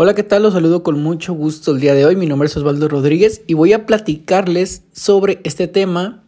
Hola, 0.00 0.14
¿qué 0.14 0.22
tal? 0.22 0.44
Los 0.44 0.52
saludo 0.52 0.84
con 0.84 1.02
mucho 1.02 1.32
gusto 1.32 1.72
el 1.72 1.80
día 1.80 1.92
de 1.92 2.06
hoy. 2.06 2.14
Mi 2.14 2.26
nombre 2.26 2.46
es 2.46 2.56
Osvaldo 2.56 2.86
Rodríguez 2.86 3.42
y 3.48 3.54
voy 3.54 3.72
a 3.72 3.84
platicarles 3.84 4.84
sobre 4.92 5.40
este 5.42 5.66
tema, 5.66 6.22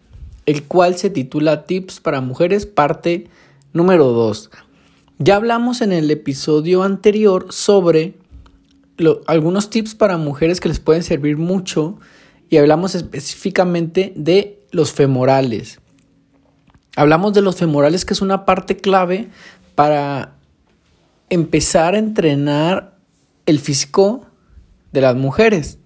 el 0.44 0.64
cual 0.64 0.96
se 0.96 1.08
titula 1.08 1.66
Tips 1.66 2.00
para 2.00 2.20
Mujeres, 2.20 2.66
parte 2.66 3.28
número 3.72 4.06
2. 4.06 4.50
Ya 5.20 5.36
hablamos 5.36 5.82
en 5.82 5.92
el 5.92 6.10
episodio 6.10 6.82
anterior 6.82 7.46
sobre 7.50 8.14
algunos 9.28 9.70
tips 9.70 9.94
para 9.94 10.16
mujeres 10.16 10.58
que 10.58 10.68
les 10.68 10.80
pueden 10.80 11.04
servir 11.04 11.36
mucho 11.36 11.96
y 12.48 12.56
hablamos 12.56 12.96
específicamente 12.96 14.12
de 14.16 14.58
los 14.72 14.90
femorales. 14.90 15.78
Hablamos 16.96 17.34
de 17.34 17.42
los 17.42 17.54
femorales 17.54 18.04
que 18.04 18.14
es 18.14 18.20
una 18.20 18.44
parte 18.44 18.78
clave 18.78 19.28
para 19.76 20.34
empezar 21.28 21.94
a 21.94 21.98
entrenar 21.98 22.98
el 23.50 23.58
físico 23.58 24.26
de 24.92 25.00
las 25.00 25.16
mujeres. 25.16 25.78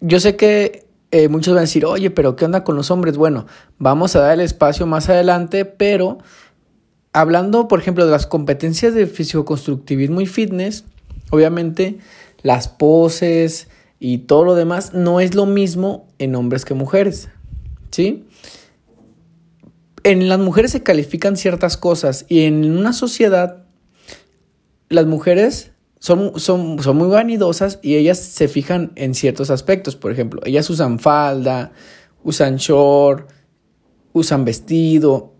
Yo 0.00 0.20
sé 0.20 0.36
que 0.36 0.86
eh, 1.12 1.28
muchos 1.28 1.54
van 1.54 1.58
a 1.58 1.62
decir, 1.62 1.84
oye, 1.86 2.10
pero 2.10 2.36
¿qué 2.36 2.44
onda 2.44 2.64
con 2.64 2.76
los 2.76 2.90
hombres? 2.90 3.16
Bueno, 3.16 3.46
vamos 3.78 4.16
a 4.16 4.20
dar 4.20 4.32
el 4.32 4.40
espacio 4.40 4.86
más 4.86 5.08
adelante, 5.08 5.64
pero 5.64 6.18
hablando, 7.12 7.68
por 7.68 7.80
ejemplo, 7.80 8.04
de 8.04 8.10
las 8.10 8.26
competencias 8.26 8.94
de 8.94 9.06
físico-constructivismo 9.06 10.20
y 10.20 10.26
fitness, 10.26 10.84
obviamente 11.30 11.98
las 12.42 12.68
poses 12.68 13.68
y 14.00 14.18
todo 14.18 14.44
lo 14.44 14.54
demás 14.54 14.94
no 14.94 15.20
es 15.20 15.34
lo 15.34 15.46
mismo 15.46 16.08
en 16.18 16.34
hombres 16.34 16.64
que 16.64 16.74
mujeres, 16.74 17.28
¿sí? 17.90 18.26
En 20.02 20.28
las 20.28 20.40
mujeres 20.40 20.72
se 20.72 20.82
califican 20.82 21.36
ciertas 21.36 21.76
cosas 21.76 22.26
y 22.28 22.42
en 22.42 22.76
una 22.76 22.92
sociedad 22.92 23.64
las 24.88 25.06
mujeres 25.06 25.71
son, 26.02 26.32
son, 26.40 26.96
muy 26.96 27.06
vanidosas 27.06 27.78
y 27.80 27.94
ellas 27.94 28.18
se 28.18 28.48
fijan 28.48 28.90
en 28.96 29.14
ciertos 29.14 29.50
aspectos. 29.50 29.94
Por 29.94 30.10
ejemplo, 30.10 30.40
ellas 30.44 30.68
usan 30.68 30.98
falda, 30.98 31.70
usan 32.24 32.56
short, 32.56 33.30
usan 34.12 34.44
vestido. 34.44 35.32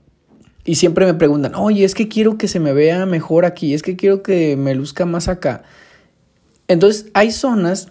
Y 0.64 0.76
siempre 0.76 1.04
me 1.04 1.14
preguntan, 1.14 1.56
oye, 1.56 1.82
es 1.82 1.96
que 1.96 2.06
quiero 2.06 2.38
que 2.38 2.46
se 2.46 2.60
me 2.60 2.72
vea 2.72 3.06
mejor 3.06 3.44
aquí, 3.44 3.74
es 3.74 3.82
que 3.82 3.96
quiero 3.96 4.22
que 4.22 4.56
me 4.56 4.76
luzca 4.76 5.04
más 5.04 5.26
acá. 5.26 5.64
Entonces 6.68 7.06
hay 7.12 7.32
zonas 7.32 7.88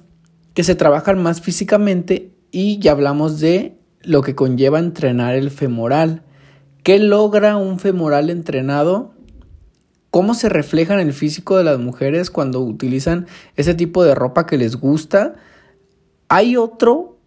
que 0.54 0.64
se 0.64 0.76
trabajan 0.76 1.22
más 1.22 1.42
físicamente 1.42 2.32
y 2.52 2.80
ya 2.80 2.94
hablamos 2.94 3.42
de 3.42 3.76
lo 4.02 4.22
que 4.22 4.34
conlleva 4.34 4.80
entrenar 4.80 5.36
el 5.36 5.52
femoral. 5.52 6.24
¿Qué 6.84 7.00
logra 7.00 7.58
un 7.58 7.80
femoral 7.80 8.30
entrenado? 8.30 9.14
Cómo 10.12 10.34
se 10.34 10.50
refleja 10.50 10.94
en 10.94 11.00
el 11.00 11.14
físico 11.14 11.58
de 11.58 11.64
las 11.64 11.80
mujeres 11.80 12.30
cuando 12.30 12.60
utilizan 12.60 13.28
ese 13.56 13.74
tipo 13.74 14.04
de 14.04 14.14
ropa 14.14 14.46
que 14.46 14.58
les 14.58 14.76
gusta. 14.76 15.36
Hay 16.28 16.58
otro 16.58 17.18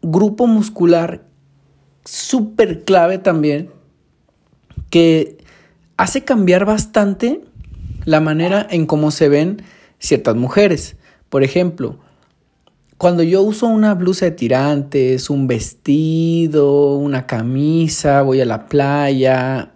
grupo 0.00 0.46
muscular 0.46 1.24
súper 2.04 2.84
clave 2.84 3.18
también 3.18 3.70
que 4.88 5.38
hace 5.96 6.24
cambiar 6.24 6.64
bastante 6.64 7.42
la 8.04 8.20
manera 8.20 8.66
en 8.70 8.86
cómo 8.86 9.10
se 9.10 9.28
ven 9.28 9.62
ciertas 9.98 10.36
mujeres. 10.36 10.96
Por 11.28 11.42
ejemplo, 11.42 11.98
cuando 12.96 13.22
yo 13.22 13.42
uso 13.42 13.66
una 13.66 13.94
blusa 13.94 14.26
de 14.26 14.32
tirantes, 14.32 15.30
un 15.30 15.46
vestido, 15.46 16.96
una 16.96 17.26
camisa, 17.26 18.22
voy 18.22 18.40
a 18.40 18.44
la 18.44 18.66
playa, 18.66 19.72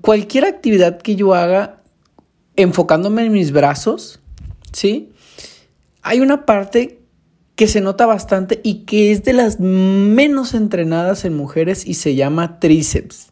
cualquier 0.00 0.44
actividad 0.44 1.00
que 1.00 1.16
yo 1.16 1.34
haga 1.34 1.82
enfocándome 2.56 3.24
en 3.24 3.32
mis 3.32 3.52
brazos, 3.52 4.20
¿sí? 4.72 5.12
Hay 6.02 6.20
una 6.20 6.46
parte 6.46 7.00
que 7.56 7.68
se 7.68 7.80
nota 7.80 8.06
bastante 8.06 8.60
y 8.62 8.84
que 8.84 9.12
es 9.12 9.24
de 9.24 9.32
las 9.32 9.60
menos 9.60 10.54
entrenadas 10.54 11.24
en 11.24 11.36
mujeres 11.36 11.86
y 11.86 11.94
se 11.94 12.14
llama 12.14 12.58
tríceps. 12.58 13.30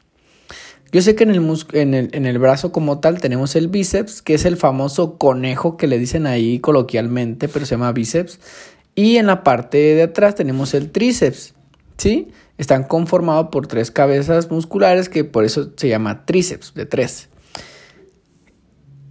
Yo 0.93 1.01
sé 1.01 1.15
que 1.15 1.25
en 1.25 1.31
el, 1.31 1.65
en, 1.73 1.95
el, 1.95 2.11
en 2.13 2.27
el, 2.27 2.39
brazo 2.39 2.71
como 2.71 3.01
tal 3.01 3.21
tenemos 3.21 3.57
el 3.57 3.69
bíceps, 3.69 4.21
que 4.21 4.35
es 4.35 4.45
el 4.45 4.59
famoso 4.59 5.17
conejo 5.17 5.79
que 5.79 5.87
le 5.87 5.99
dicen 5.99 6.27
ahí 6.27 6.59
coloquialmente, 6.59 7.49
pero 7.49 7.65
se 7.65 7.77
llama 7.77 7.93
bíceps. 7.93 8.39
Y 8.95 9.17
en 9.17 9.27
la 9.27 9.43
parte 9.43 9.79
de 9.79 10.03
atrás 10.03 10.35
tenemos 10.35 10.75
el 10.75 10.91
tríceps, 10.91 11.55
¿sí? 12.03 12.29
Están 12.59 12.83
conformados 12.83 13.49
por 13.53 13.69
tres 13.69 13.93
cabezas 13.93 14.51
musculares 14.51 15.09
que 15.09 15.23
por 15.23 15.45
eso 15.45 15.71
se 15.77 15.89
llama 15.89 16.27
tríceps 16.27 16.75
de 16.75 16.85
tres. 16.85 17.29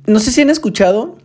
No 0.05 0.19
sé 0.19 0.31
si 0.31 0.41
han 0.41 0.49
escuchado 0.49 1.17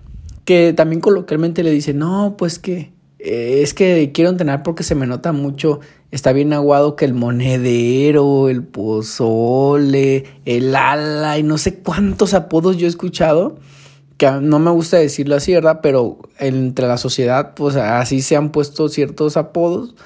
que 0.44 0.72
también 0.72 1.00
coloquialmente 1.00 1.64
le 1.64 1.72
dicen, 1.72 1.98
no, 1.98 2.36
pues 2.38 2.60
que 2.60 2.92
eh, 3.18 3.62
es 3.62 3.74
que 3.74 4.12
quiero 4.14 4.30
entrenar 4.30 4.62
porque 4.62 4.84
se 4.84 4.94
me 4.94 5.08
nota 5.08 5.32
mucho, 5.32 5.80
está 6.12 6.32
bien 6.32 6.52
aguado 6.52 6.94
que 6.94 7.04
el 7.04 7.14
monedero, 7.14 8.48
el 8.48 8.62
pozole, 8.62 10.24
el 10.44 10.76
ala 10.76 11.36
y 11.36 11.42
no 11.42 11.58
sé 11.58 11.80
cuántos 11.80 12.32
apodos 12.32 12.76
yo 12.76 12.86
he 12.86 12.88
escuchado, 12.88 13.58
que 14.18 14.30
no 14.30 14.60
me 14.60 14.70
gusta 14.70 14.98
decirlo 14.98 15.34
así, 15.34 15.52
¿verdad? 15.52 15.80
Pero 15.82 16.18
entre 16.38 16.86
la 16.86 16.96
sociedad, 16.96 17.54
pues 17.54 17.74
así 17.74 18.22
se 18.22 18.36
han 18.36 18.52
puesto 18.52 18.88
ciertos 18.88 19.36
apodos 19.36 19.96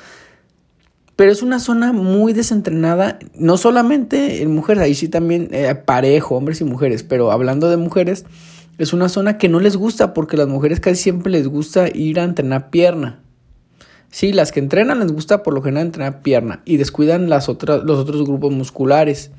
pero 1.20 1.32
es 1.32 1.42
una 1.42 1.60
zona 1.60 1.92
muy 1.92 2.32
desentrenada, 2.32 3.18
no 3.34 3.58
solamente 3.58 4.40
en 4.40 4.54
mujeres, 4.54 4.82
ahí 4.82 4.94
sí 4.94 5.06
también 5.06 5.50
eh, 5.52 5.74
parejo, 5.74 6.34
hombres 6.34 6.62
y 6.62 6.64
mujeres, 6.64 7.02
pero 7.02 7.30
hablando 7.30 7.68
de 7.68 7.76
mujeres, 7.76 8.24
es 8.78 8.94
una 8.94 9.10
zona 9.10 9.36
que 9.36 9.50
no 9.50 9.60
les 9.60 9.76
gusta 9.76 10.14
porque 10.14 10.38
las 10.38 10.48
mujeres 10.48 10.80
casi 10.80 10.96
siempre 10.96 11.30
les 11.30 11.46
gusta 11.46 11.90
ir 11.94 12.20
a 12.20 12.24
entrenar 12.24 12.70
pierna. 12.70 13.20
Sí, 14.08 14.32
las 14.32 14.50
que 14.50 14.60
entrenan 14.60 15.00
les 15.00 15.12
gusta 15.12 15.42
por 15.42 15.52
lo 15.52 15.60
general 15.60 15.88
entrenar 15.88 16.22
pierna 16.22 16.62
y 16.64 16.78
descuidan 16.78 17.28
las 17.28 17.50
otras, 17.50 17.84
los 17.84 17.98
otros 17.98 18.24
grupos 18.24 18.50
musculares. 18.54 19.30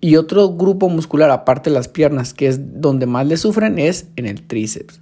Y 0.00 0.14
otro 0.14 0.50
grupo 0.50 0.88
muscular, 0.88 1.28
aparte 1.32 1.70
de 1.70 1.74
las 1.74 1.88
piernas, 1.88 2.34
que 2.34 2.46
es 2.46 2.80
donde 2.80 3.06
más 3.06 3.26
le 3.26 3.36
sufren, 3.36 3.80
es 3.80 4.06
en 4.14 4.26
el 4.26 4.46
tríceps. 4.46 5.00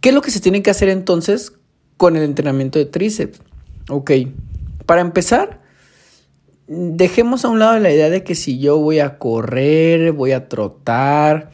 ¿Qué 0.00 0.08
es 0.08 0.14
lo 0.16 0.22
que 0.22 0.32
se 0.32 0.40
tiene 0.40 0.60
que 0.60 0.70
hacer 0.70 0.88
entonces 0.88 1.52
con 1.96 2.16
el 2.16 2.24
entrenamiento 2.24 2.80
de 2.80 2.86
tríceps? 2.86 3.42
Ok, 3.88 4.10
para 4.86 5.00
empezar, 5.00 5.60
dejemos 6.66 7.44
a 7.44 7.48
un 7.48 7.58
lado 7.58 7.78
la 7.78 7.92
idea 7.92 8.10
de 8.10 8.22
que 8.22 8.34
si 8.34 8.58
yo 8.58 8.78
voy 8.78 9.00
a 9.00 9.18
correr, 9.18 10.12
voy 10.12 10.32
a 10.32 10.48
trotar, 10.48 11.50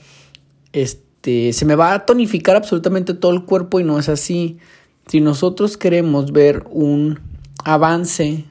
este, 0.72 1.53
se 1.53 1.65
me 1.65 1.75
va 1.75 1.94
a 1.94 2.06
tonificar 2.06 2.56
absolutamente 2.56 3.15
todo 3.15 3.32
el 3.32 3.44
cuerpo 3.44 3.81
y 3.81 3.84
no 3.84 3.98
es 3.98 4.09
así. 4.09 4.59
Si 5.06 5.20
nosotros 5.20 5.76
queremos 5.78 6.32
ver 6.32 6.65
un 6.70 7.20
avance 7.65 8.44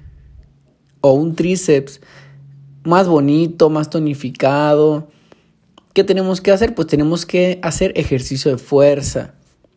o 1.01 1.13
un 1.13 1.35
tríceps 1.35 2.01
más 2.83 3.07
bonito, 3.07 3.69
más 3.69 3.89
tonificado, 3.89 5.09
¿qué 5.93 6.03
tenemos 6.03 6.41
que 6.41 6.51
hacer? 6.51 6.73
Pues 6.73 6.87
tenemos 6.87 7.25
que 7.25 7.59
hacer 7.61 7.93
ejercicio 7.95 8.51
de 8.51 8.57
fuerza. 8.57 9.35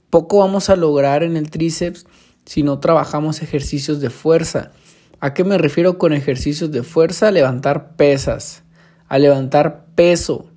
Poco 0.09 0.39
vamos 0.39 0.71
a 0.71 0.77
lograr 0.77 1.23
en 1.23 1.37
el 1.37 1.51
tríceps 1.51 2.07
si 2.49 2.63
no 2.63 2.79
trabajamos 2.79 3.43
ejercicios 3.43 4.01
de 4.01 4.09
fuerza. 4.09 4.71
¿A 5.21 5.35
qué 5.35 5.45
me 5.45 5.59
refiero 5.59 5.99
con 5.99 6.15
ejercicios 6.15 6.73
de 6.73 6.83
fuerza? 6.83 7.29
A 7.29 7.31
levantar 7.31 7.95
pesas, 7.97 8.63
a 9.07 9.19
levantar 9.19 9.85
peso. 9.95 10.51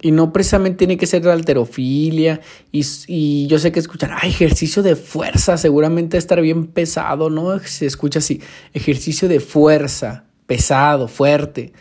Y 0.00 0.12
no 0.12 0.32
precisamente 0.32 0.78
tiene 0.78 0.96
que 0.96 1.08
ser 1.08 1.22
de 1.22 1.32
alterofilia. 1.32 2.40
Y, 2.70 3.48
yo 3.48 3.58
sé 3.58 3.72
que 3.72 3.80
escuchar, 3.80 4.12
ah, 4.12 4.28
ejercicio 4.28 4.84
de 4.84 4.94
fuerza, 4.94 5.56
seguramente 5.56 6.18
estar 6.18 6.40
bien 6.40 6.68
pesado, 6.68 7.30
¿no? 7.30 7.58
Se 7.58 7.86
escucha 7.86 8.20
así, 8.20 8.40
ejercicio 8.72 9.26
de 9.26 9.40
fuerza, 9.40 10.26
pesado, 10.46 11.08
fuerte. 11.08 11.72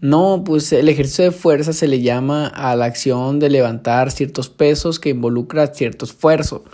No, 0.00 0.44
pues 0.44 0.72
el 0.72 0.88
ejercicio 0.88 1.24
de 1.24 1.32
fuerza 1.32 1.72
se 1.72 1.88
le 1.88 2.00
llama 2.00 2.46
a 2.46 2.76
la 2.76 2.84
acción 2.84 3.40
de 3.40 3.50
levantar 3.50 4.12
ciertos 4.12 4.50
pesos 4.50 5.00
que 5.00 5.08
involucra 5.08 5.66
cierto 5.74 6.04
esfuerzo. 6.04 6.64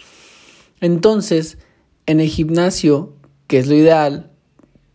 Entonces, 0.83 1.57
en 2.07 2.21
el 2.21 2.29
gimnasio, 2.29 3.15
que 3.47 3.59
es 3.59 3.67
lo 3.67 3.75
ideal, 3.75 4.31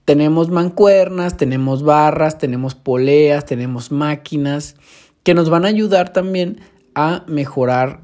tenemos 0.05 0.49
mancuernas, 0.49 1.37
tenemos 1.37 1.83
barras, 1.83 2.37
tenemos 2.37 2.75
poleas, 2.75 3.45
tenemos 3.45 3.91
máquinas 3.91 4.75
que 5.23 5.33
nos 5.33 5.49
van 5.49 5.65
a 5.65 5.69
ayudar 5.69 6.11
también 6.11 6.59
a 6.95 7.23
mejorar 7.27 8.03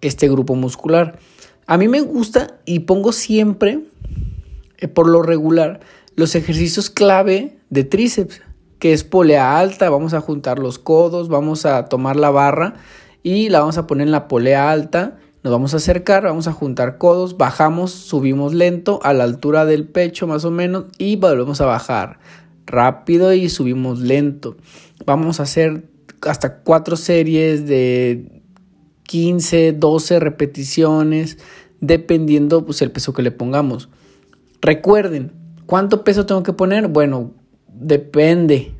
este 0.00 0.28
grupo 0.28 0.54
muscular. 0.54 1.18
A 1.66 1.76
mí 1.76 1.88
me 1.88 2.00
gusta 2.00 2.58
y 2.64 2.80
pongo 2.80 3.12
siempre, 3.12 3.80
eh, 4.78 4.88
por 4.88 5.08
lo 5.08 5.22
regular, 5.22 5.80
los 6.16 6.34
ejercicios 6.34 6.90
clave 6.90 7.58
de 7.70 7.84
tríceps, 7.84 8.40
que 8.78 8.92
es 8.92 9.04
polea 9.04 9.58
alta, 9.58 9.90
vamos 9.90 10.14
a 10.14 10.20
juntar 10.20 10.58
los 10.58 10.78
codos, 10.78 11.28
vamos 11.28 11.66
a 11.66 11.86
tomar 11.86 12.16
la 12.16 12.30
barra 12.30 12.74
y 13.22 13.48
la 13.48 13.60
vamos 13.60 13.76
a 13.76 13.86
poner 13.86 14.06
en 14.06 14.12
la 14.12 14.28
polea 14.28 14.70
alta 14.70 15.18
nos 15.48 15.52
vamos 15.52 15.72
a 15.72 15.78
acercar, 15.78 16.24
vamos 16.24 16.46
a 16.46 16.52
juntar 16.52 16.98
codos, 16.98 17.38
bajamos, 17.38 17.90
subimos 17.90 18.52
lento 18.52 19.00
a 19.02 19.14
la 19.14 19.24
altura 19.24 19.64
del 19.64 19.88
pecho 19.88 20.26
más 20.26 20.44
o 20.44 20.50
menos 20.50 20.84
y 20.98 21.16
volvemos 21.16 21.62
a 21.62 21.64
bajar 21.64 22.18
rápido 22.66 23.32
y 23.32 23.48
subimos 23.48 23.98
lento. 23.98 24.58
Vamos 25.06 25.40
a 25.40 25.44
hacer 25.44 25.88
hasta 26.20 26.58
cuatro 26.58 26.96
series 26.96 27.66
de 27.66 28.42
15, 29.04 29.72
12 29.72 30.20
repeticiones, 30.20 31.38
dependiendo 31.80 32.66
pues 32.66 32.82
el 32.82 32.90
peso 32.90 33.14
que 33.14 33.22
le 33.22 33.30
pongamos. 33.30 33.88
Recuerden, 34.60 35.32
¿cuánto 35.64 36.04
peso 36.04 36.26
tengo 36.26 36.42
que 36.42 36.52
poner? 36.52 36.88
Bueno, 36.88 37.32
depende. 37.72 38.74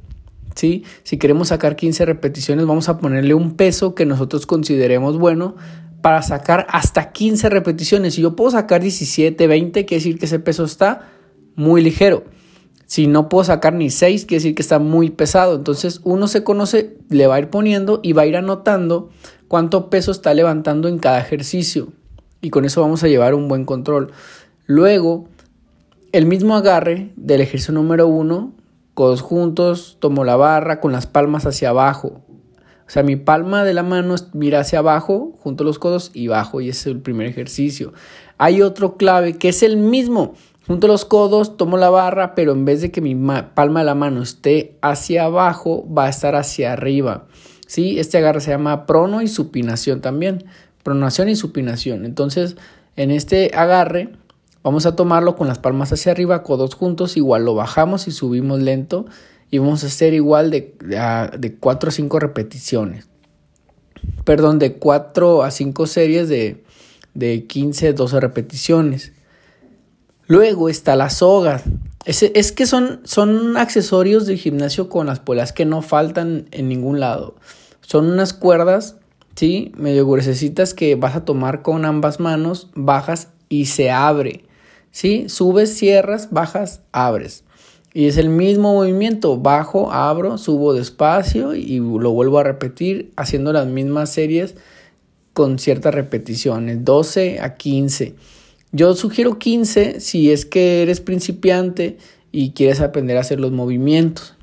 ¿sí? 0.54 0.84
Si 1.02 1.16
queremos 1.16 1.48
sacar 1.48 1.76
15 1.76 2.04
repeticiones, 2.04 2.66
vamos 2.66 2.90
a 2.90 2.98
ponerle 2.98 3.32
un 3.32 3.56
peso 3.56 3.94
que 3.94 4.04
nosotros 4.04 4.44
consideremos 4.44 5.16
bueno 5.16 5.56
para 6.00 6.22
sacar 6.22 6.66
hasta 6.70 7.12
15 7.12 7.48
repeticiones. 7.48 8.14
Si 8.14 8.22
yo 8.22 8.36
puedo 8.36 8.50
sacar 8.50 8.82
17, 8.82 9.46
20, 9.46 9.84
quiere 9.84 10.00
decir 10.00 10.18
que 10.18 10.26
ese 10.26 10.38
peso 10.38 10.64
está 10.64 11.08
muy 11.56 11.82
ligero. 11.82 12.24
Si 12.86 13.06
no 13.06 13.28
puedo 13.28 13.44
sacar 13.44 13.74
ni 13.74 13.90
6, 13.90 14.24
quiere 14.24 14.40
decir 14.40 14.54
que 14.54 14.62
está 14.62 14.78
muy 14.78 15.10
pesado. 15.10 15.56
Entonces 15.56 16.00
uno 16.04 16.26
se 16.28 16.42
conoce, 16.42 16.96
le 17.10 17.26
va 17.26 17.34
a 17.34 17.38
ir 17.38 17.50
poniendo 17.50 18.00
y 18.02 18.12
va 18.12 18.22
a 18.22 18.26
ir 18.26 18.36
anotando 18.36 19.10
cuánto 19.46 19.90
peso 19.90 20.10
está 20.10 20.32
levantando 20.32 20.88
en 20.88 20.98
cada 20.98 21.20
ejercicio. 21.20 21.88
Y 22.40 22.50
con 22.50 22.64
eso 22.64 22.80
vamos 22.80 23.02
a 23.02 23.08
llevar 23.08 23.34
un 23.34 23.48
buen 23.48 23.64
control. 23.64 24.12
Luego, 24.66 25.28
el 26.12 26.24
mismo 26.24 26.56
agarre 26.56 27.12
del 27.16 27.40
ejercicio 27.40 27.74
número 27.74 28.06
1, 28.06 28.52
codos 28.94 29.20
juntos, 29.20 29.98
tomo 30.00 30.24
la 30.24 30.36
barra 30.36 30.80
con 30.80 30.92
las 30.92 31.06
palmas 31.06 31.44
hacia 31.44 31.70
abajo. 31.70 32.22
O 32.88 32.90
sea, 32.90 33.02
mi 33.02 33.16
palma 33.16 33.64
de 33.64 33.74
la 33.74 33.82
mano 33.82 34.14
mira 34.32 34.60
hacia 34.60 34.78
abajo, 34.78 35.36
junto 35.40 35.62
a 35.62 35.66
los 35.66 35.78
codos 35.78 36.10
y 36.14 36.28
bajo, 36.28 36.62
y 36.62 36.70
ese 36.70 36.88
es 36.88 36.94
el 36.94 37.02
primer 37.02 37.26
ejercicio. 37.26 37.92
Hay 38.38 38.62
otro 38.62 38.96
clave 38.96 39.36
que 39.36 39.50
es 39.50 39.62
el 39.62 39.76
mismo. 39.76 40.32
Junto 40.66 40.86
a 40.86 40.88
los 40.88 41.04
codos, 41.04 41.58
tomo 41.58 41.76
la 41.76 41.90
barra, 41.90 42.34
pero 42.34 42.52
en 42.52 42.64
vez 42.64 42.80
de 42.80 42.90
que 42.90 43.02
mi 43.02 43.14
palma 43.54 43.80
de 43.80 43.86
la 43.86 43.94
mano 43.94 44.22
esté 44.22 44.78
hacia 44.80 45.24
abajo, 45.24 45.86
va 45.92 46.06
a 46.06 46.08
estar 46.08 46.34
hacia 46.34 46.72
arriba. 46.72 47.26
¿Sí? 47.66 47.98
Este 47.98 48.16
agarre 48.16 48.40
se 48.40 48.52
llama 48.52 48.86
prono 48.86 49.20
y 49.20 49.28
supinación 49.28 50.00
también. 50.00 50.44
Pronación 50.82 51.28
y 51.28 51.36
supinación. 51.36 52.06
Entonces, 52.06 52.56
en 52.96 53.10
este 53.10 53.50
agarre, 53.54 54.14
vamos 54.62 54.86
a 54.86 54.96
tomarlo 54.96 55.36
con 55.36 55.46
las 55.46 55.58
palmas 55.58 55.92
hacia 55.92 56.12
arriba, 56.12 56.42
codos 56.42 56.74
juntos, 56.74 57.18
igual 57.18 57.44
lo 57.44 57.54
bajamos 57.54 58.08
y 58.08 58.12
subimos 58.12 58.60
lento 58.60 59.04
y 59.50 59.58
vamos 59.58 59.84
a 59.84 59.86
hacer 59.86 60.14
igual 60.14 60.50
de, 60.50 60.74
de 61.38 61.54
4 61.54 61.88
a 61.88 61.92
5 61.92 62.18
repeticiones. 62.18 63.08
Perdón, 64.24 64.58
de 64.58 64.74
4 64.74 65.42
a 65.42 65.50
5 65.50 65.86
series 65.86 66.28
de, 66.28 66.64
de 67.14 67.46
15 67.46 67.92
12 67.94 68.20
repeticiones. 68.20 69.12
Luego 70.26 70.68
está 70.68 70.96
la 70.96 71.10
soga. 71.10 71.62
Es, 72.04 72.22
es 72.22 72.52
que 72.52 72.66
son, 72.66 73.00
son 73.04 73.56
accesorios 73.56 74.26
de 74.26 74.36
gimnasio 74.36 74.88
con 74.88 75.06
las 75.06 75.20
polas 75.20 75.52
que 75.52 75.64
no 75.64 75.82
faltan 75.82 76.46
en 76.50 76.68
ningún 76.68 77.00
lado. 77.00 77.36
Son 77.80 78.10
unas 78.10 78.34
cuerdas, 78.34 78.96
¿sí? 79.34 79.72
Medio 79.76 80.06
gruesecitas 80.06 80.74
que 80.74 80.94
vas 80.94 81.16
a 81.16 81.24
tomar 81.24 81.62
con 81.62 81.86
ambas 81.86 82.20
manos, 82.20 82.68
bajas 82.74 83.28
y 83.48 83.66
se 83.66 83.90
abre. 83.90 84.44
¿Sí? 84.90 85.28
Subes, 85.28 85.76
cierras, 85.76 86.28
bajas, 86.30 86.82
abres. 86.92 87.44
Y 87.98 88.06
es 88.06 88.16
el 88.16 88.28
mismo 88.28 88.74
movimiento, 88.74 89.38
bajo, 89.38 89.90
abro, 89.90 90.38
subo 90.38 90.72
despacio 90.72 91.56
y 91.56 91.80
lo 91.80 92.12
vuelvo 92.12 92.38
a 92.38 92.44
repetir 92.44 93.10
haciendo 93.16 93.52
las 93.52 93.66
mismas 93.66 94.12
series 94.12 94.54
con 95.32 95.58
ciertas 95.58 95.96
repeticiones, 95.96 96.84
12 96.84 97.40
a 97.40 97.56
15. 97.56 98.14
Yo 98.70 98.94
sugiero 98.94 99.40
15 99.40 99.98
si 99.98 100.30
es 100.30 100.46
que 100.46 100.82
eres 100.82 101.00
principiante 101.00 101.98
y 102.30 102.52
quieres 102.52 102.80
aprender 102.80 103.16
a 103.16 103.22
hacer 103.22 103.40
los 103.40 103.50
movimientos. 103.50 104.36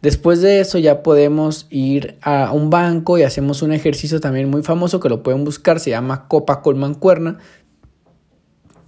Después 0.00 0.40
de 0.40 0.60
eso 0.60 0.78
ya 0.78 1.02
podemos 1.02 1.66
ir 1.68 2.16
a 2.22 2.52
un 2.52 2.70
banco 2.70 3.18
y 3.18 3.22
hacemos 3.22 3.60
un 3.60 3.72
ejercicio 3.72 4.18
también 4.18 4.48
muy 4.48 4.62
famoso 4.62 4.98
que 4.98 5.10
lo 5.10 5.22
pueden 5.22 5.44
buscar, 5.44 5.78
se 5.78 5.90
llama 5.90 6.26
copa 6.26 6.62
con 6.62 6.78
mancuerna. 6.78 7.36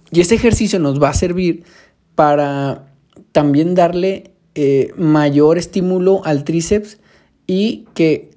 Y 0.09 0.21
este 0.21 0.33
ejercicio 0.33 0.79
nos 0.79 0.99
va 0.99 1.09
a 1.09 1.13
servir 1.13 1.65
para 2.15 2.87
también 3.33 3.75
darle 3.75 4.31
eh, 4.55 4.93
mayor 4.95 5.57
estímulo 5.57 6.21
al 6.23 6.45
tríceps 6.45 6.99
y 7.47 7.85
que 7.93 8.31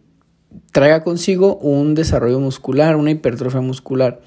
traiga 0.73 1.05
consigo 1.05 1.57
un 1.57 1.95
desarrollo 1.95 2.41
muscular, 2.41 2.97
una 2.97 3.13
hipertrofia 3.13 3.61
muscular. 3.61 4.21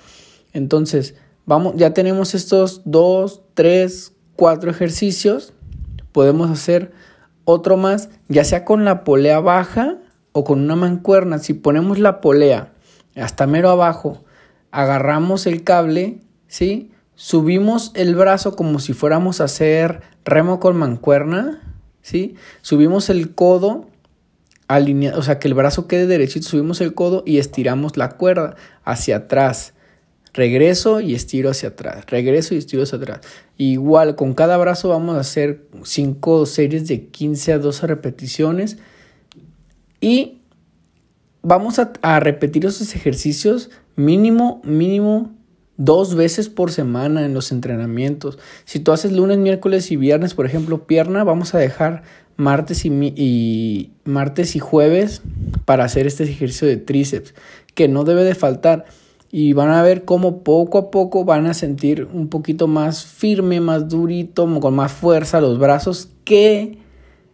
Entonces, 0.54 1.16
vamos, 1.46 1.74
ya 1.76 1.94
tenemos 1.94 2.36
estos 2.36 2.84
dos, 2.86 3.42
tres, 3.56 4.14
cuatro 4.36 4.72
ejercicios. 4.72 5.54
Podemos 6.12 6.50
hacer 6.50 6.92
otro 7.44 7.76
más, 7.76 8.10
ya 8.28 8.44
sea 8.44 8.64
con 8.64 8.86
la 8.86 9.04
polea 9.04 9.40
baja 9.40 9.98
o 10.32 10.44
con 10.44 10.62
una 10.62 10.76
mancuerna. 10.76 11.40
Si 11.40 11.54
ponemos 11.54 12.00
la 12.00 12.22
polea 12.22 12.74
hasta 13.16 13.48
mero 13.48 13.70
abajo, 13.70 14.24
agarramos 14.72 15.48
el 15.48 15.64
cable, 15.64 16.20
¿sí? 16.48 16.92
Subimos 17.22 17.92
el 17.96 18.16
brazo 18.16 18.56
como 18.56 18.80
si 18.80 18.94
fuéramos 18.94 19.42
a 19.42 19.44
hacer 19.44 20.00
remo 20.24 20.62
con 20.62 20.78
mancuerna, 20.78 21.76
¿sí? 22.02 22.36
Subimos 22.62 23.10
el 23.10 23.36
codo 23.36 23.90
alineado, 24.70 25.20
o 25.20 25.22
sea, 25.22 25.38
que 25.38 25.50
el 25.50 25.54
brazo 25.54 25.86
quede 25.86 26.08
derechito, 26.08 26.48
subimos 26.48 26.80
el 26.80 26.94
codo 26.94 27.24
y 27.26 27.40
estiramos 27.40 27.98
la 27.98 28.12
cuerda 28.12 28.56
hacia 28.86 29.18
atrás. 29.18 29.74
Regreso 30.34 31.02
y 31.02 31.14
estiro 31.14 31.50
hacia 31.50 31.70
atrás. 31.70 32.06
Regreso 32.08 32.56
y 32.56 32.58
estiro 32.58 32.84
hacia 32.84 33.00
atrás. 33.00 33.20
Igual, 33.58 34.16
con 34.16 34.34
cada 34.34 34.56
brazo 34.56 34.88
vamos 34.88 35.18
a 35.18 35.20
hacer 35.20 35.68
5 35.84 36.46
series 36.46 36.88
de 36.88 37.08
15 37.08 37.52
a 37.52 37.60
12 37.60 37.86
repeticiones. 37.86 38.78
Y 40.00 40.40
vamos 41.42 41.80
a, 41.80 41.92
a 42.02 42.22
repetir 42.22 42.66
esos 42.66 42.96
ejercicios 42.96 43.72
mínimo, 43.98 44.62
mínimo 44.64 45.38
dos 45.80 46.14
veces 46.14 46.50
por 46.50 46.72
semana 46.72 47.26
en 47.26 47.34
los 47.34 47.52
entrenamientos. 47.52 48.38
Si 48.66 48.80
tú 48.80 48.92
haces 48.92 49.14
lunes, 49.14 49.38
miércoles 49.38 49.92
y 49.92 49.96
viernes, 49.96 50.36
por 50.36 50.46
ejemplo, 50.46 50.86
pierna, 50.86 51.24
vamos 51.24 51.56
a 51.56 51.58
dejar 51.58 52.04
martes 52.36 52.86
y, 52.86 53.92
martes 54.04 54.56
y 54.56 54.60
jueves 54.60 55.22
para 55.66 55.86
hacer 55.86 56.06
este 56.06 56.26
ejercicio 56.26 56.68
de 56.68 56.78
tríceps, 56.78 57.34
que 57.74 57.88
no 57.88 58.04
debe 58.04 58.26
de 58.26 58.36
faltar. 58.36 58.86
Y 59.32 59.54
van 59.54 59.70
a 59.70 59.82
ver 59.82 60.06
cómo 60.06 60.44
poco 60.44 60.78
a 60.78 60.92
poco 60.92 61.24
van 61.24 61.46
a 61.46 61.54
sentir 61.54 62.08
un 62.12 62.28
poquito 62.28 62.68
más 62.68 63.06
firme, 63.06 63.62
más 63.62 63.88
durito, 63.88 64.48
con 64.60 64.76
más 64.76 64.92
fuerza 64.92 65.40
los 65.40 65.60
brazos, 65.60 66.10
que 66.26 66.80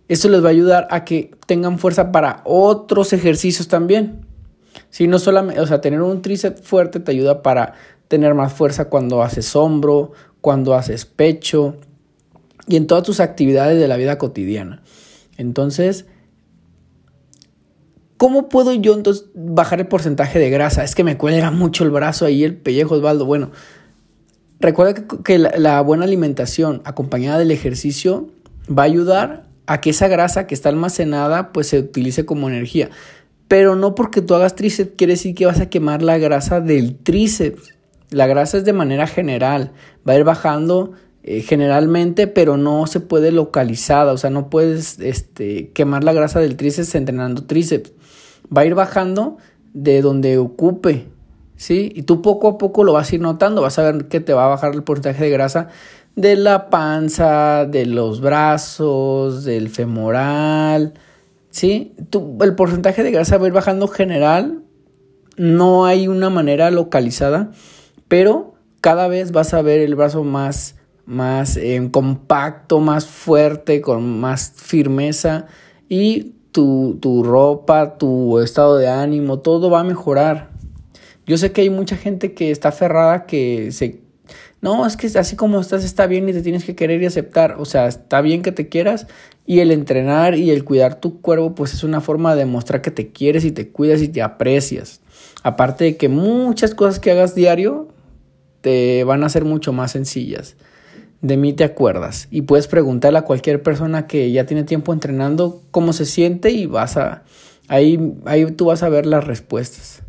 eso 0.08 0.30
les 0.30 0.44
va 0.44 0.50
a 0.50 0.52
ayudar 0.52 0.88
a 0.92 1.04
que 1.04 1.32
tengan 1.48 1.80
fuerza 1.80 2.12
para 2.12 2.42
otros 2.44 3.12
ejercicios 3.12 3.68
también. 3.68 4.26
Si 4.90 5.08
no 5.08 5.20
solamente, 5.20 5.62
o 5.62 5.68
sea, 5.68 5.82
tener 5.82 6.02
un 6.02 6.22
tríceps 6.22 6.62
fuerte 6.62 7.00
te 7.00 7.12
ayuda 7.12 7.42
para 7.42 7.74
tener 8.08 8.34
más 8.34 8.54
fuerza 8.54 8.90
cuando 8.90 9.24
haces 9.24 9.56
hombro, 9.56 10.12
cuando 10.42 10.76
haces 10.76 11.06
pecho 11.06 11.78
y 12.68 12.76
en 12.76 12.88
todas 12.88 13.04
tus 13.04 13.20
actividades 13.20 13.80
de 13.80 13.88
la 13.88 13.98
vida 13.98 14.18
cotidiana. 14.18 14.82
Entonces, 15.38 16.06
¿cómo 18.18 18.50
puedo 18.50 18.74
yo 18.74 18.94
entonces 18.94 19.26
bajar 19.34 19.80
el 19.80 19.88
porcentaje 19.88 20.40
de 20.40 20.50
grasa? 20.50 20.84
Es 20.84 20.96
que 20.96 21.04
me 21.04 21.18
cuelga 21.18 21.52
mucho 21.52 21.84
el 21.84 21.92
brazo 21.92 22.26
ahí, 22.26 22.44
el 22.44 22.56
pellejo, 22.56 22.96
Osvaldo. 22.96 23.26
Bueno, 23.26 23.52
recuerda 24.60 25.06
que, 25.24 25.38
la, 25.40 25.82
buena 25.82 26.06
alimentación 26.06 26.82
acompañada 26.86 27.40
del 27.40 27.52
ejercicio 27.52 28.30
va 28.68 28.84
a 28.84 28.86
ayudar 28.86 29.46
a 29.68 29.82
que 29.82 29.92
esa 29.92 30.08
grasa 30.08 30.48
que 30.48 30.56
está 30.56 30.70
almacenada 30.70 31.52
pues 31.52 31.68
se 31.68 31.80
utilice 31.80 32.26
como 32.26 32.50
energía. 32.50 32.90
Pero 33.48 33.76
no 33.76 33.94
porque 33.94 34.22
tú 34.22 34.34
hagas 34.34 34.56
tríceps 34.56 34.94
quiere 34.98 35.14
decir 35.14 35.36
que 35.36 35.46
vas 35.46 35.60
a 35.60 35.70
quemar 35.70 36.02
la 36.02 36.18
grasa 36.18 36.62
del 36.62 36.98
tríceps. 36.98 37.75
La 38.16 38.28
grasa 38.28 38.58
es 38.58 38.64
de 38.64 38.72
manera 38.72 39.08
general, 39.08 39.74
va 40.08 40.14
a 40.14 40.16
ir 40.16 40.24
bajando 40.24 40.94
eh, 41.22 41.42
generalmente, 41.42 42.28
pero 42.28 42.56
no 42.56 42.88
se 42.88 43.02
puede 43.02 43.34
localizada, 43.34 44.14
o 44.14 44.18
sea, 44.18 44.30
no 44.30 44.50
puedes 44.50 45.02
este, 45.02 45.72
quemar 45.74 46.06
la 46.06 46.14
grasa 46.14 46.40
del 46.40 46.56
tríceps 46.56 46.96
entrenando 46.96 47.44
tríceps. 47.44 47.92
Va 48.56 48.62
a 48.62 48.66
ir 48.66 48.74
bajando 48.74 49.36
de 49.74 50.02
donde 50.02 50.38
ocupe, 50.38 51.10
¿sí? 51.58 51.92
Y 51.94 52.04
tú 52.04 52.22
poco 52.22 52.48
a 52.48 52.58
poco 52.58 52.86
lo 52.86 52.94
vas 52.94 53.12
a 53.12 53.16
ir 53.16 53.22
notando, 53.22 53.62
vas 53.62 53.80
a 53.80 53.92
ver 53.92 54.08
que 54.08 54.22
te 54.22 54.34
va 54.34 54.46
a 54.46 54.48
bajar 54.48 54.74
el 54.76 54.84
porcentaje 54.84 55.26
de 55.26 55.32
grasa 55.32 55.68
de 56.16 56.38
la 56.38 56.70
panza, 56.70 57.66
de 57.66 57.86
los 57.86 58.22
brazos, 58.22 59.44
del 59.44 59.68
femoral, 59.68 60.94
¿sí? 61.50 61.94
Tú, 62.10 62.38
el 62.40 62.56
porcentaje 62.56 63.04
de 63.04 63.12
grasa 63.12 63.38
va 63.40 63.44
a 63.44 63.48
ir 63.48 63.54
bajando 63.54 63.90
general, 63.90 64.64
no 65.36 65.86
hay 65.86 66.08
una 66.08 66.30
manera 66.30 66.72
localizada 66.72 67.52
pero 68.08 68.56
cada 68.82 69.08
vez 69.08 69.32
vas 69.32 69.54
a 69.54 69.62
ver 69.62 69.80
el 69.80 69.96
brazo 69.96 70.24
más, 70.24 70.76
más 71.06 71.58
eh, 71.58 71.90
compacto, 71.92 72.80
más 72.80 73.06
fuerte, 73.06 73.82
con 73.82 74.20
más 74.20 74.54
firmeza 74.56 75.48
y 75.90 76.34
tu, 76.52 76.98
tu 77.02 77.24
ropa, 77.24 77.98
tu 77.98 78.40
estado 78.40 78.78
de 78.78 78.88
ánimo, 78.88 79.40
todo 79.40 79.70
va 79.70 79.82
a 79.82 79.84
mejorar. 79.84 80.52
Yo 81.26 81.38
sé 81.38 81.52
que 81.52 81.62
hay 81.62 81.70
mucha 81.70 81.98
gente 81.98 82.34
que 82.34 82.52
está 82.52 82.70
aferrada, 82.70 83.26
que 83.26 83.72
se... 83.72 84.02
No, 84.62 84.86
es 84.86 84.98
que 84.98 85.08
así 85.18 85.36
como 85.36 85.60
estás 85.60 85.84
está 85.84 86.08
bien 86.08 86.30
y 86.30 86.34
te 86.34 86.42
tienes 86.42 86.64
que 86.64 86.76
querer 86.76 87.02
y 87.02 87.06
aceptar. 87.06 87.58
O 87.60 87.66
sea, 87.66 87.88
está 87.88 88.22
bien 88.22 88.42
que 88.42 88.52
te 88.52 88.70
quieras 88.70 89.08
y 89.46 89.60
el 89.60 89.72
entrenar 89.72 90.36
y 90.36 90.50
el 90.52 90.64
cuidar 90.64 90.96
tu 91.00 91.22
cuerpo 91.22 91.54
pues 91.54 91.74
es 91.74 91.84
una 91.84 92.02
forma 92.02 92.34
de 92.34 92.40
demostrar 92.40 92.82
que 92.82 92.90
te 92.90 93.10
quieres 93.10 93.46
y 93.46 93.52
te 93.52 93.70
cuidas 93.70 94.02
y 94.02 94.08
te 94.08 94.22
aprecias. 94.22 95.02
Aparte 95.44 95.84
de 95.84 95.98
que 95.98 96.10
muchas 96.10 96.74
cosas 96.74 97.00
que 97.00 97.12
hagas 97.12 97.36
diario 97.36 97.90
te 98.66 99.04
van 99.04 99.24
a 99.24 99.30
ser 99.30 99.46
mucho 99.46 99.74
más 99.74 99.92
sencillas. 99.92 100.56
De 101.22 101.38
mí 101.38 101.54
te 101.54 101.64
acuerdas 101.64 102.28
y 102.32 102.42
puedes 102.42 102.66
preguntarle 102.66 103.20
a 103.20 103.22
cualquier 103.22 103.62
persona 103.62 104.08
que 104.08 104.32
ya 104.32 104.48
tiene 104.48 104.64
tiempo 104.64 104.92
entrenando 104.92 105.62
cómo 105.70 105.94
se 105.94 106.08
siente 106.08 106.50
y 106.50 106.66
vas 106.66 106.98
a 106.98 107.26
ahí 107.68 108.16
ahí 108.26 108.44
tú 108.54 108.66
vas 108.66 108.82
a 108.82 108.90
ver 108.90 109.06
las 109.06 109.24
respuestas. 109.24 110.02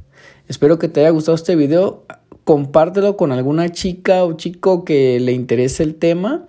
Espero 0.49 0.79
que 0.79 0.89
te 0.89 1.01
haya 1.01 1.11
gustado 1.11 1.35
este 1.35 1.55
video. 1.55 2.07
Compártelo 2.45 3.19
con 3.19 3.31
alguna 3.31 3.69
chica 3.73 4.25
o 4.25 4.39
chico 4.39 4.87
que 4.87 5.21
le 5.21 5.33
interese 5.33 5.83
el 5.83 5.95
tema. 5.97 6.47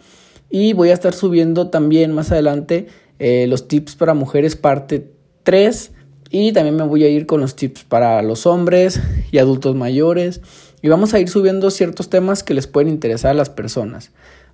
Y 0.50 0.72
voy 0.72 0.92
a 0.92 0.94
estar 0.94 1.14
subiendo 1.14 1.68
también 1.72 2.14
más 2.14 2.32
adelante 2.32 2.88
eh, 3.20 3.48
los 3.50 3.68
tips 3.68 3.98
para 3.98 4.14
mujeres 4.14 4.56
parte 4.56 5.12
3. 5.44 5.92
Y 6.30 6.54
también 6.54 6.78
me 6.78 6.84
voy 6.84 7.04
a 7.04 7.10
ir 7.10 7.26
con 7.26 7.42
los 7.42 7.58
tips 7.58 7.84
para 7.84 8.22
los 8.22 8.46
hombres 8.46 9.02
y 9.30 9.40
adultos 9.40 9.76
mayores. 9.76 10.40
Y 10.82 10.90
vamos 10.90 11.14
a 11.14 11.20
ir 11.20 11.30
subiendo 11.30 11.72
ciertos 11.72 12.10
temas 12.10 12.44
que 12.44 12.54
les 12.54 12.68
pueden 12.68 12.90
interesar 12.90 13.32
a 13.32 13.36
las 13.36 13.50
personas. 13.50 14.12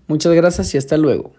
Muchas 0.08 0.34
gracias 0.34 0.74
y 0.74 0.78
hasta 0.78 0.98
luego. 0.98 1.34